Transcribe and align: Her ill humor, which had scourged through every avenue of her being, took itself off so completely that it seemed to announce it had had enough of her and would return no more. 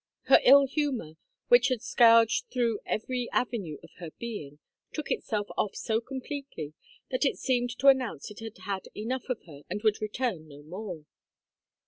Her 0.23 0.39
ill 0.43 0.65
humor, 0.65 1.13
which 1.49 1.67
had 1.67 1.83
scourged 1.83 2.45
through 2.51 2.79
every 2.87 3.29
avenue 3.31 3.77
of 3.83 3.91
her 3.99 4.09
being, 4.17 4.57
took 4.91 5.11
itself 5.11 5.45
off 5.59 5.75
so 5.75 6.01
completely 6.01 6.73
that 7.11 7.23
it 7.23 7.37
seemed 7.37 7.77
to 7.77 7.87
announce 7.87 8.31
it 8.31 8.39
had 8.39 8.57
had 8.63 8.87
enough 8.95 9.29
of 9.29 9.43
her 9.45 9.61
and 9.69 9.83
would 9.83 10.01
return 10.01 10.47
no 10.47 10.63
more. 10.63 11.05